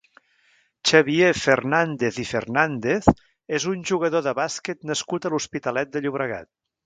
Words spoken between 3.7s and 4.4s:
un jugador de